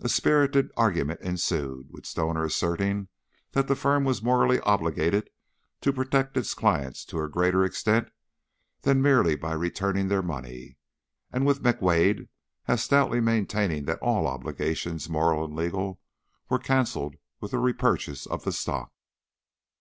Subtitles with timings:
[0.00, 3.08] A spirited argument ensued, with Stoner asserting
[3.54, 5.30] that the firm was morally obligated
[5.80, 8.06] to protect its clients to a greater extent
[8.82, 10.76] than merely by returning their money,
[11.32, 12.28] and with McWade
[12.68, 15.98] as stoutly maintaining that all obligations, moral and legal,
[16.48, 18.92] were canceled with the repurchase of the stock.